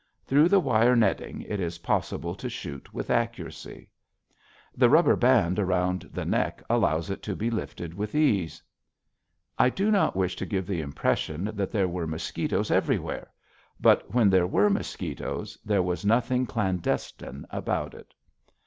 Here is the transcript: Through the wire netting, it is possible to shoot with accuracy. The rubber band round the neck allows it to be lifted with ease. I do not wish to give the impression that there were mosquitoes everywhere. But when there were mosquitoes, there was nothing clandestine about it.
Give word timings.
Through 0.25 0.49
the 0.49 0.59
wire 0.59 0.95
netting, 0.95 1.43
it 1.43 1.59
is 1.59 1.77
possible 1.77 2.33
to 2.33 2.49
shoot 2.49 2.91
with 2.91 3.11
accuracy. 3.11 3.87
The 4.75 4.89
rubber 4.89 5.15
band 5.15 5.59
round 5.59 6.09
the 6.11 6.25
neck 6.25 6.63
allows 6.71 7.11
it 7.11 7.21
to 7.21 7.35
be 7.35 7.51
lifted 7.51 7.93
with 7.93 8.15
ease. 8.15 8.63
I 9.59 9.69
do 9.69 9.91
not 9.91 10.15
wish 10.15 10.35
to 10.37 10.45
give 10.47 10.65
the 10.65 10.81
impression 10.81 11.51
that 11.53 11.69
there 11.71 11.87
were 11.87 12.07
mosquitoes 12.07 12.71
everywhere. 12.71 13.29
But 13.79 14.11
when 14.11 14.31
there 14.31 14.47
were 14.47 14.71
mosquitoes, 14.71 15.55
there 15.63 15.83
was 15.83 16.03
nothing 16.03 16.47
clandestine 16.47 17.45
about 17.51 17.93
it. 17.93 18.11